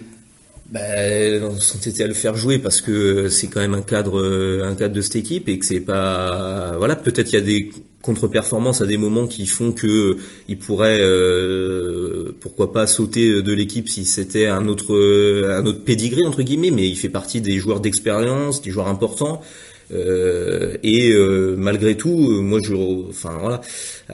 [0.71, 4.95] Ben, s'entêter à le faire jouer parce que c'est quand même un cadre, un cadre
[4.95, 7.69] de cette équipe et que c'est pas, voilà, peut-être il y a des
[8.05, 13.51] contre-performances à des moments qui font que euh, il pourrait euh, pourquoi pas sauter de
[13.51, 14.93] l'équipe si c'était un autre
[15.49, 19.41] un autre pédigré entre guillemets mais il fait partie des joueurs d'expérience des joueurs importants
[19.93, 22.73] euh, et euh, malgré tout, euh, moi je,
[23.09, 23.61] enfin voilà,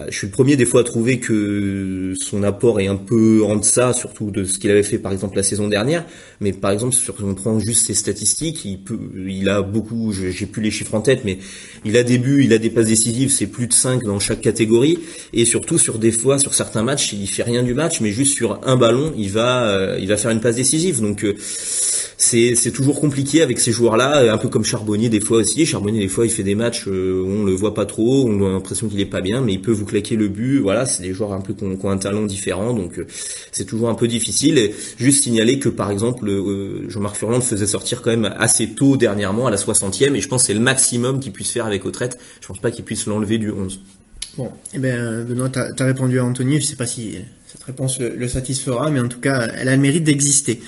[0.10, 3.55] je suis le premier des fois à trouver que son apport est un peu en
[3.55, 6.05] deçà, surtout de ce qu'il avait fait par exemple la saison dernière.
[6.41, 10.45] Mais par exemple, si on prend juste ses statistiques, il peut, il a beaucoup, j'ai
[10.45, 11.38] plus les chiffres en tête, mais
[11.86, 14.41] il a des buts, il a des passes décisives, c'est plus de 5 dans chaque
[14.41, 14.99] catégorie.
[15.34, 18.36] Et surtout sur des fois, sur certains matchs, il fait rien du match, mais juste
[18.36, 21.01] sur un ballon, il va, il va faire une passe décisive.
[21.01, 21.25] Donc
[22.17, 25.61] c'est c'est toujours compliqué avec ces joueurs-là, un peu comme Charbonnier des fois aussi.
[25.65, 28.45] Charbonnier des fois il fait des matchs euh, où on le voit pas trop, on
[28.47, 30.60] a l'impression qu'il est pas bien, mais il peut vous claquer le but.
[30.60, 33.08] Voilà, c'est des joueurs un peu qui ont, un talent différent, donc euh,
[33.52, 34.71] c'est toujours un peu difficile.
[34.97, 39.47] Juste signaler que par exemple euh, Jean-Marc Furland faisait sortir quand même assez tôt dernièrement
[39.47, 42.17] à la 60e, et je pense que c'est le maximum qu'il puisse faire avec Autrette.
[42.41, 43.80] Je pense pas qu'il puisse l'enlever du 11.
[44.37, 46.61] Bon, eh ben Benoît, t'as as répondu à Anthony.
[46.61, 47.17] Je sais pas si
[47.47, 50.61] cette réponse le, satisfera, mais en tout cas, elle a le mérite d'exister.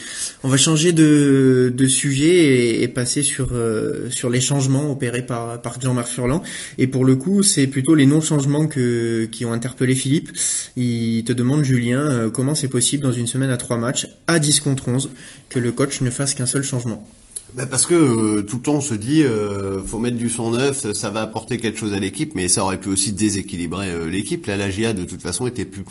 [0.43, 5.79] On va changer de, sujet et, passer sur euh, sur les changements opérés par par
[5.79, 6.43] Jean-Marc Furlan.
[6.77, 10.31] Et pour le coup, c'est plutôt les non-changements qui ont interpellé Philippe.
[10.75, 14.39] Il te demande, Julien, euh, comment c'est possible dans une semaine à trois matchs, à
[14.39, 15.09] 10 contre 11,
[15.47, 17.07] que le coach ne fasse qu'un seul changement?
[17.55, 20.51] Bah parce que euh, tout le temps on se dit euh, faut mettre du son
[20.51, 24.09] neuf, ça va apporter quelque chose à l'équipe, mais ça aurait pu aussi déséquilibrer euh,
[24.09, 24.47] l'équipe.
[24.47, 25.85] Là, la GIA de toute façon était plus,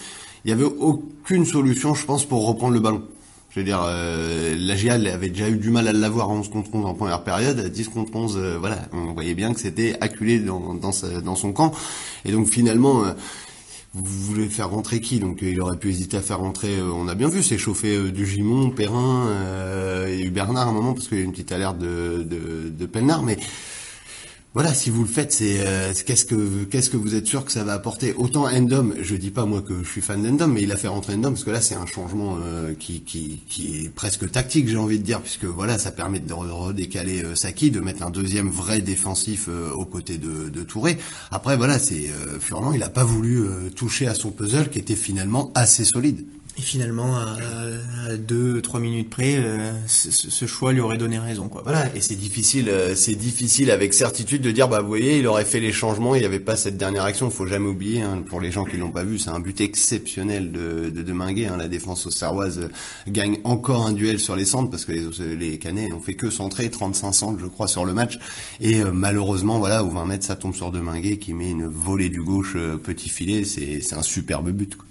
[0.45, 3.05] il y avait aucune solution, je pense, pour reprendre le ballon.
[3.51, 6.49] Je veux dire, euh, la GIA avait déjà eu du mal à l'avoir en 11
[6.49, 9.97] contre 11 en première période, à 10 contre 11, voilà, on voyait bien que c'était
[10.01, 10.91] acculé dans, dans,
[11.23, 11.73] dans, son camp.
[12.25, 13.05] Et donc finalement,
[13.95, 15.21] vous voulez faire rentrer qui?
[15.21, 18.11] Donc il aurait pu hésiter à faire rentrer, euh, on a bien vu s'échauffer euh,
[18.11, 21.53] du Gimon, Perrin, euh, et Bernard à un moment parce qu'il y a une petite
[21.53, 22.87] alerte de, de, de
[23.23, 23.39] mais
[24.55, 27.53] voilà, si vous le faites, c'est euh, qu'est-ce que qu'est-ce que vous êtes sûr que
[27.53, 28.13] ça va apporter?
[28.13, 30.89] Autant Endom, je dis pas moi que je suis fan d'Endom, mais il a fait
[30.89, 34.69] rentrer Endom parce que là c'est un changement euh, qui, qui, qui est presque tactique,
[34.69, 38.11] j'ai envie de dire, puisque voilà, ça permet de redécaler euh, Saki, de mettre un
[38.11, 40.99] deuxième vrai défensif aux côtés de, de Touré.
[41.31, 45.51] Après voilà, c'est Furlan, il a pas voulu toucher à son puzzle qui était finalement
[45.55, 46.27] assez solide.
[46.59, 51.63] Et finalement, à, deux, trois minutes près, euh, ce, choix lui aurait donné raison, quoi.
[51.63, 51.95] Voilà.
[51.97, 55.47] Et c'est difficile, euh, c'est difficile avec certitude de dire, bah, vous voyez, il aurait
[55.47, 57.29] fait les changements, il n'y avait pas cette dernière action.
[57.29, 59.63] Il faut jamais oublier, hein, pour les gens qui l'ont pas vu, c'est un but
[59.63, 62.69] exceptionnel de de, Hein, la défense auxerroise euh,
[63.07, 66.31] gagne encore un duel sur les centres parce que les les Canets ont fait que
[66.31, 68.19] centrer 35 centres, je crois, sur le match.
[68.61, 72.23] Et malheureusement, voilà, au 20 mètres, ça tombe sur Deminguet qui met une volée du
[72.23, 73.45] gauche petit filet.
[73.45, 74.77] C'est c'est un superbe but.
[74.77, 74.87] Quoi.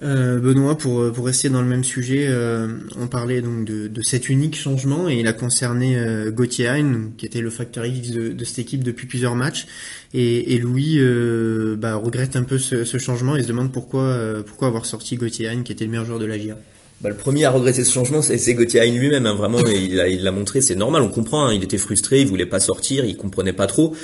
[0.00, 2.68] Euh, Benoît, pour, pour rester dans le même sujet, euh,
[3.00, 7.10] on parlait donc de, de, cet unique changement et il a concerné euh, Gauthier Hein,
[7.16, 9.66] qui était le facteur X de, de, cette équipe depuis plusieurs matchs.
[10.14, 14.42] Et, et Louis euh, bah, regrette un peu ce, changement et se demande pourquoi, euh,
[14.44, 16.56] pourquoi avoir sorti Gauthier Hein, qui était le meilleur joueur de la GIA.
[17.00, 19.26] Bah, le premier à regretter ce changement, c'est Gauthier Hein lui-même.
[19.26, 21.46] Hein, vraiment, il l'a il montré, c'est normal, on comprend.
[21.46, 23.94] Hein, il était frustré, il voulait pas sortir, il comprenait pas trop.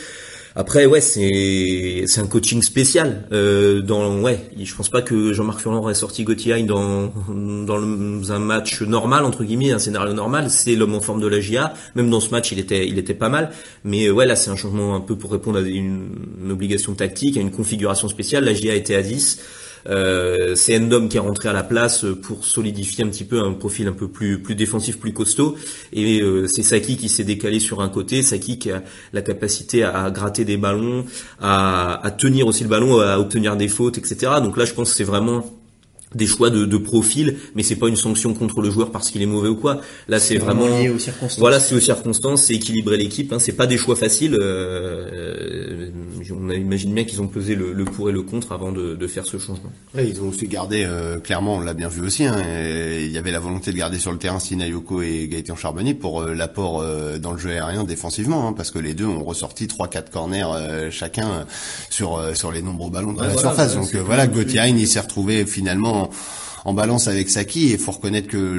[0.57, 3.27] Après, ouais, c'est un coaching spécial.
[3.33, 7.13] Euh, dans ouais, je pense pas que Jean-Marc Furlan aurait sorti Gauthier dans
[7.67, 10.51] dans un match normal entre guillemets, un scénario normal.
[10.51, 11.75] C'est l'homme en forme de la GIA.
[11.97, 13.51] Même dans ce match, il était il était pas mal.
[13.83, 16.11] Mais euh, ouais, là, c'est un changement un peu pour répondre à une,
[16.45, 18.45] une obligation tactique, à une configuration spéciale.
[18.45, 19.41] La GIA était à 10.
[19.89, 23.53] Euh, c'est Endom qui est rentré à la place pour solidifier un petit peu un
[23.53, 25.57] profil un peu plus défensif, plus costaud.
[25.93, 28.23] Et euh, c'est Saki qui s'est décalé sur un côté.
[28.23, 31.05] Saki qui a la capacité à, gratter des ballons,
[31.41, 34.33] à, à tenir aussi le ballon, à obtenir des fautes, etc.
[34.43, 35.45] Donc là, je pense que c'est vraiment
[36.15, 39.23] des choix de, de profil, mais c'est pas une sanction contre le joueur parce qu'il
[39.23, 39.81] est mauvais ou quoi.
[40.09, 41.39] Là, c'est vraiment, lié aux circonstances.
[41.39, 43.33] voilà, c'est aux circonstances, c'est équilibrer l'équipe.
[43.33, 44.37] Hein, c'est pas des choix faciles.
[44.39, 45.91] Euh,
[46.31, 49.07] on imagine bien qu'ils ont pesé le, le, pour et le contre avant de, de
[49.07, 49.73] faire ce changement.
[49.95, 52.25] Ouais, ils ont aussi gardé, euh, clairement, on l'a bien vu aussi.
[52.25, 52.37] Hein,
[53.01, 56.23] il y avait la volonté de garder sur le terrain Sinayoko et Gaëtan Charbonnier pour
[56.23, 59.67] euh, l'apport euh, dans le jeu aérien défensivement, hein, parce que les deux ont ressorti
[59.67, 61.47] trois quatre corners euh, chacun
[61.91, 63.75] sur sur les nombreux ballons de la voilà, surface.
[63.75, 66.04] Donc voilà, Gauthier il s'est retrouvé finalement
[66.65, 67.69] en, balance avec Saki.
[67.69, 68.59] Et il faut reconnaître que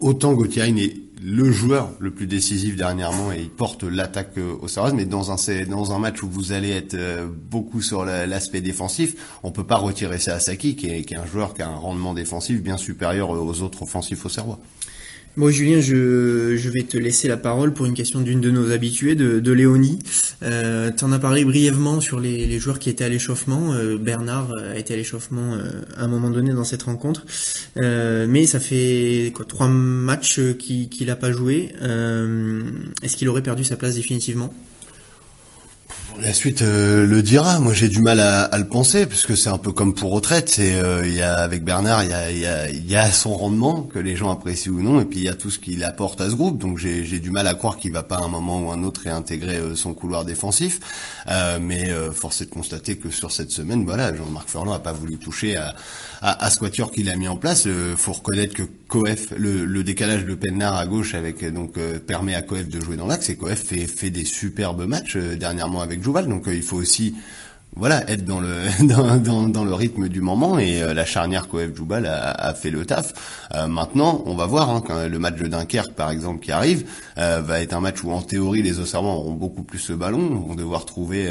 [0.00, 4.68] autant Gauthier est le joueur le plus décisif dernièrement et il porte l'attaque euh, au
[4.68, 9.50] Saras, mais dans un match où vous allez être euh, beaucoup sur l'aspect défensif, on
[9.50, 11.76] peut pas retirer ça à Saki qui est, qui est un joueur qui a un
[11.76, 14.60] rendement défensif bien supérieur aux autres offensifs au Serrois.
[15.36, 18.72] Bon Julien, je, je, vais te laisser la parole pour une question d'une de nos
[18.72, 20.00] habitués, de, de Léonie.
[20.42, 23.72] Euh, tu en as parlé brièvement sur les, les joueurs qui étaient à l'échauffement.
[23.72, 27.24] Euh, Bernard a été à l'échauffement euh, à un moment donné dans cette rencontre.
[27.76, 31.72] Euh, mais ça fait quoi trois matchs qu'il qu n'a pas joué.
[31.82, 32.62] Euh,
[33.04, 34.52] est-ce qu'il aurait perdu sa place définitivement?
[36.20, 37.60] La suite euh, le dira.
[37.60, 40.48] Moi, j'ai du mal à, le penser puisque c'est un peu comme pour retraite.
[40.48, 44.30] C'est euh, il y a avec Bernard, il y a, son rendement que les gens
[44.30, 46.58] apprécient ou non, et puis il y a tout ce qu'il apporte à ce groupe.
[46.58, 49.02] Donc j'ai, du mal à croire qu'il va pas à un moment ou un autre
[49.04, 50.80] réintégrer euh, son couloir défensif.
[51.60, 55.18] mais force est de constater que sur cette semaine, voilà, Jean-Marc Furlan a pas voulu
[55.18, 55.74] toucher à,
[56.20, 57.68] à, à ce quatuor qu'il a mis en place.
[57.96, 62.68] Faut reconnaître que Coef, le, décalage de Pennard à gauche avec donc permet à Coef
[62.68, 66.54] de jouer dans l'axe et Coef fait, fait des superbes matchs dernièrement avec donc euh,
[66.54, 67.14] il faut aussi
[67.78, 68.48] voilà, être dans le
[69.18, 70.58] dans, dans, le rythme du moment.
[70.58, 73.46] Et euh, la charnière Koef Joubal a, fait le taf.
[73.54, 76.84] Euh, maintenant, on va voir hein, quand le match de Dunkerque par exemple qui arrive
[77.18, 80.40] euh, va être un match où en théorie les Auxerrois auront beaucoup plus ce ballon,
[80.40, 81.30] vont devoir trouver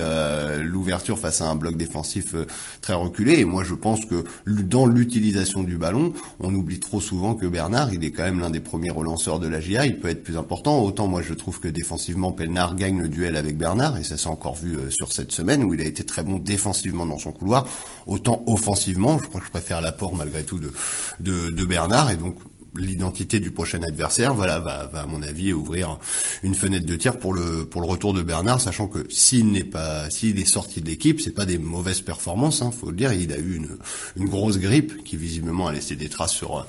[0.62, 2.36] l'ouverture face à un bloc défensif
[2.82, 3.40] très reculé.
[3.40, 7.94] Et moi je pense que dans l'utilisation du ballon, on oublie trop souvent que Bernard,
[7.94, 10.38] il est quand même l'un des premiers relanceurs de la GIA, il peut être plus
[10.38, 10.80] important.
[10.82, 13.98] Autant moi je trouve que défensivement Pelnard gagne le duel avec Bernard.
[13.98, 17.06] Et ça s'est encore vu sur cette semaine où il a été très bon défensivement
[17.06, 17.68] dans son couloir,
[18.06, 20.72] autant offensivement, je crois que je préfère l'apport malgré tout de,
[21.20, 22.36] de, de Bernard, et donc
[22.78, 25.98] l'identité du prochain adversaire, voilà, va, va, à mon avis ouvrir
[26.44, 29.64] une fenêtre de tir pour le pour le retour de Bernard, sachant que s'il n'est
[29.64, 33.14] pas s'il est sorti de l'équipe, c'est pas des mauvaises performances, hein, faut le dire.
[33.14, 33.78] Il a eu une,
[34.16, 36.66] une grosse grippe qui visiblement a laissé des traces sur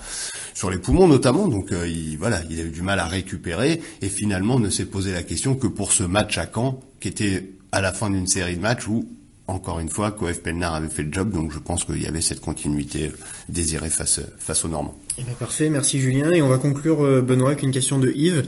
[0.55, 3.81] sur les poumons notamment, donc euh, il voilà, il a eu du mal à récupérer.
[4.03, 7.51] Et finalement ne s'est posé la question que pour ce match à Caen, qui était
[7.73, 9.09] à la fin d'une série de matchs où
[9.49, 12.21] encore une fois, Coef Pelnar avait fait le job, donc je pense qu'il y avait
[12.21, 13.11] cette continuité
[13.49, 14.97] désirée face aux Normands.
[15.21, 16.31] Eh ben, parfait, merci Julien.
[16.31, 18.45] Et on va conclure, euh, Benoît, avec une question de Yves,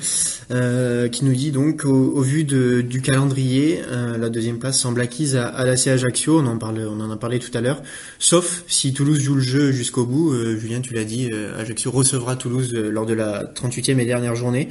[0.52, 5.34] euh, qui nous dit donc, au, vu du calendrier, euh, la deuxième place semble acquise
[5.34, 7.82] à, à l'AC Ajaccio, on en, parle, on en a parlé tout à l'heure,
[8.20, 10.32] sauf si Toulouse joue le jeu jusqu'au bout.
[10.60, 11.28] Julien, tu l'as dit,
[11.58, 14.68] Ajaccio recevra Toulouse lors de la 38e et dernière journée.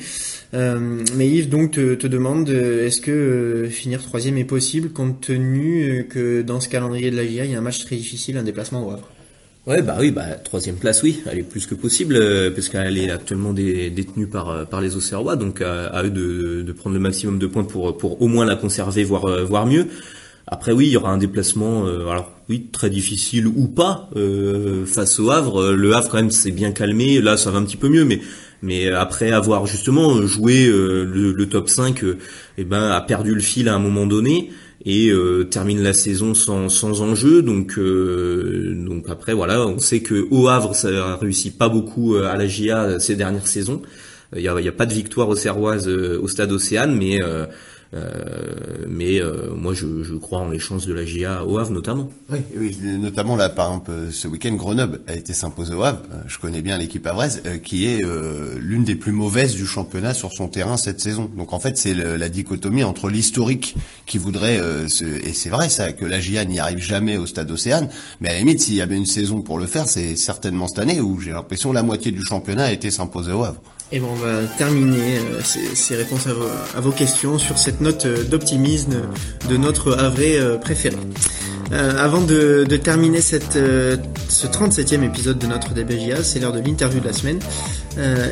[0.54, 6.44] mais Yves donc te, te demande, est-ce que finir troisième est possible, compte tenu que
[6.44, 8.88] dans ce calendrier de la GIA, il y a un match très difficile, un déplacement
[8.88, 9.10] au Havre
[9.68, 12.98] Ouais, bah oui, bah troisième place, oui, elle est plus que possible euh, parce qu'elle
[12.98, 17.02] est actuellement détenue par euh, par les Auxerrois, donc à, eux de, de, prendre le
[17.02, 19.88] maximum de points pour pour au moins la conserver, voire euh, voire mieux.
[20.48, 24.10] Après oui, il y aura un déplacement, alors oui, très difficile ou pas
[24.88, 25.74] face au Havre.
[25.74, 28.20] Le Havre quand même s'est bien calmé, là ça va un petit peu mieux, mais
[28.64, 32.04] mais après avoir justement joué le, le, top 5,
[32.58, 34.50] eh ben a perdu le fil à un moment donné
[34.86, 37.42] et euh, termine la saison sans, sans enjeu.
[37.42, 42.28] Donc, euh, donc après voilà, on sait que au Havre ça réussit pas beaucoup euh,
[42.28, 43.82] à la GIA ces dernières saisons.
[44.36, 47.48] Il y a, y a, pas de victoire auxerroise au stade Océane, mais euh,
[47.92, 52.10] mais euh, moi, je, je, crois en les chances de la GIA au Havre notamment.
[52.30, 56.02] Oui, oui notamment là, par exemple, ce week-end, Grenoble a été s'imposer au Havre.
[56.12, 58.02] Euh, je connais bien l'équipe havraise, qui est
[58.58, 61.30] l'une des plus mauvaises du championnat sur son terrain cette saison.
[61.36, 63.76] Donc en fait, c'est la dichotomie entre l'historique
[64.06, 67.90] qui voudrait, et c'est vrai ça, que la GIA n'y arrive jamais au stade Océane,
[68.22, 70.80] mais à la limite, s'il y avait une saison pour le faire, c'est certainement cette
[70.80, 73.62] année où j'ai l'impression la moitié du championnat a été s'imposer au Havre.
[73.92, 78.24] Et bon, on va terminer euh, ces, réponses à vos, questions sur cette note euh,
[78.24, 79.02] d'optimisme
[79.50, 80.96] de notre Havre euh, préféré.
[81.72, 86.60] Euh, avant de, de, terminer cette, ce 37e épisode de notre DBGA, c'est l'heure de
[86.60, 87.40] l'interview de la semaine.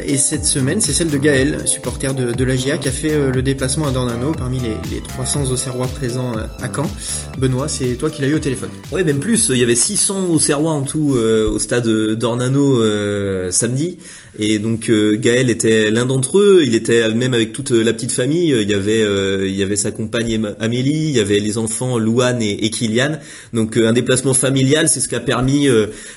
[0.05, 3.41] Et cette semaine, c'est celle de Gaël, supporter de, de l'AGIA, qui a fait le
[3.41, 6.89] déplacement à Dornano parmi les, les 300 Auxerrois présents à Caen.
[7.37, 8.69] Benoît, c'est toi qui l'as eu au téléphone.
[8.93, 9.49] Oui, même plus.
[9.49, 12.81] Il y avait 600 Auxerrois en tout au stade Dornano
[13.51, 13.97] samedi.
[14.39, 16.61] Et donc Gaël était l'un d'entre eux.
[16.63, 18.49] Il était même avec toute la petite famille.
[18.49, 19.01] Il y avait,
[19.47, 23.19] il y avait sa compagne Amélie, il y avait les enfants Louane et, et Kylian.
[23.53, 25.67] Donc un déplacement familial, c'est ce qui a permis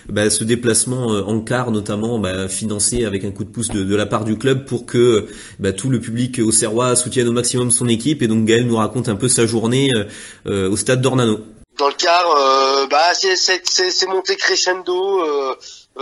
[0.09, 4.07] bah, ce déplacement en car notamment bah, financé avec un coup de pouce de, la
[4.07, 5.27] part du club pour que
[5.59, 8.23] bah, tout le public au Serrois soutienne au maximum son équipe.
[8.23, 9.91] Et donc Gaël nous raconte un peu sa journée
[10.47, 11.41] au stade d'Ornano.
[11.79, 15.25] Dans le car, bah, c'est monté crescendo,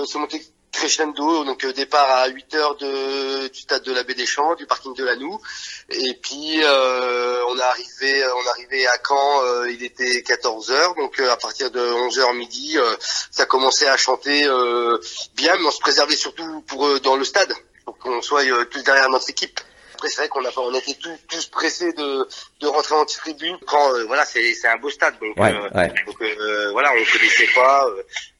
[0.04, 4.14] c'est monté crescendo, donc euh, départ à 8 heures de, du stade de la Baie
[4.14, 5.40] des Champs, du parking de la Noue,
[5.90, 10.94] et puis euh, on est arrivé, on est à Caen, euh, il était 14 heures,
[10.94, 12.76] donc à partir de 11 heures midi,
[13.30, 14.42] ça commençait à chanter
[15.34, 17.52] bien, mais on se préservait surtout pour dans le stade,
[17.84, 19.60] pour qu'on soit tous derrière notre équipe.
[19.98, 22.28] Après, c'est vrai qu'on a, on était tous, tous pressés de,
[22.60, 23.58] de rentrer en tribune.
[23.66, 27.48] Quand euh, voilà, c'est, c'est un beau stade, donc, euh, donc euh, voilà, on connaissait
[27.52, 27.84] pas.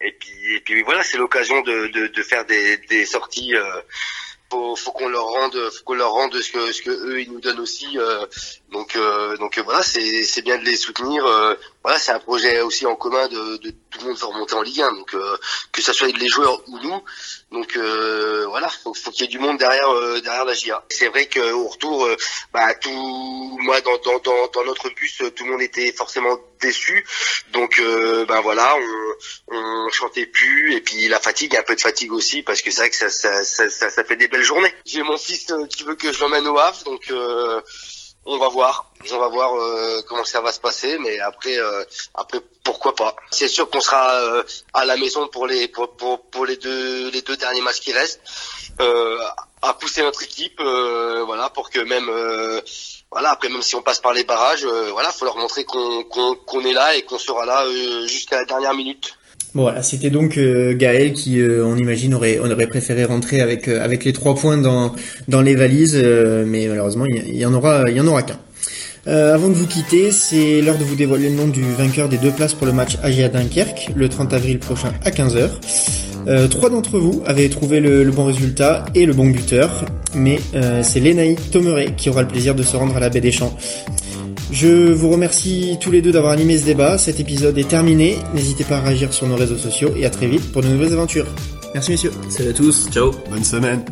[0.00, 3.54] et puis, et puis voilà, c'est l'occasion de, de, de, faire des, des sorties
[4.52, 7.32] faut, faut qu'on leur rende, faut qu'on leur rende ce que, ce que eux ils
[7.32, 7.98] nous donnent aussi.
[8.68, 11.24] Euh, donc, euh, donc voilà, c'est, bien de les soutenir.
[11.24, 14.54] Euh, voilà, c'est un projet aussi en commun de, de tout le monde veut remonter
[14.54, 15.16] en Ligue 1, donc
[15.72, 17.02] que ça soit les joueurs ou nous.
[17.50, 19.88] Donc voilà, faut, faut qu'il y ait du monde derrière,
[20.22, 20.84] derrière la GIA.
[20.90, 22.08] C'est vrai qu'au retour,
[22.52, 24.18] bah tout, moi dans, dans,
[24.52, 27.06] dans, notre bus, tout le monde était forcément déçu.
[27.52, 32.12] Donc ben voilà, on, on chantait plus et puis la fatigue, un peu de fatigue
[32.12, 34.72] aussi parce que c'est vrai que ça, ça, ça, ça, fait des belles journée.
[34.84, 37.60] J'ai mon fils euh, qui veut que je l'emmène au Havre, donc euh,
[38.28, 38.90] on va voir.
[39.10, 41.56] On va voir euh, comment ça va se passer, mais après,
[42.14, 43.16] après pourquoi pas.
[43.30, 44.42] C'est sûr qu'on sera
[44.74, 45.96] à la maison pour les pour,
[46.30, 48.20] pour, les deux les deux derniers matchs qui restent,
[49.62, 52.10] à pousser notre équipe, voilà, pour que même
[53.10, 56.64] voilà après même si on passe par les barrages, voilà, faut leur montrer qu'on qu'on
[56.64, 57.64] est là et qu'on sera là
[58.06, 59.17] jusqu'à la dernière minute.
[59.54, 63.66] Voilà, c'était donc euh, Gaël qui, euh, on imagine, aurait, on aurait préféré rentrer avec
[63.66, 64.94] euh, avec les trois points dans
[65.26, 65.96] dans les valises,
[66.46, 68.38] mais malheureusement, il y, en aura, il y en aura qu'un.
[69.06, 72.30] avant de vous quitter, c'est l'heure de vous dévoiler le nom du vainqueur des deux
[72.30, 76.48] places pour le match AGA Dunkerque le 30 avril prochain à 15h.
[76.50, 80.38] trois d'entre vous avaient trouvé le, bon résultat et le bon buteur, mais
[80.82, 83.56] c'est Lénaïque Tomeret qui aura le plaisir de se rendre à la baie des Champs.
[84.50, 86.96] Je vous remercie tous les deux d'avoir animé ce débat.
[86.98, 88.16] Cet épisode est terminé.
[88.34, 90.92] N'hésitez pas à réagir sur nos réseaux sociaux et à très vite pour de nouvelles
[90.92, 91.26] aventures.
[91.74, 92.12] Merci messieurs.
[92.30, 92.88] Salut à tous.
[92.90, 93.12] Ciao.
[93.30, 93.84] Bonne semaine.